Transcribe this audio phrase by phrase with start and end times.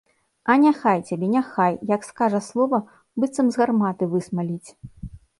[0.51, 2.79] А няхай цябе, няхай, як скажа слова,
[3.25, 4.69] быццам з гарматы высмаліць.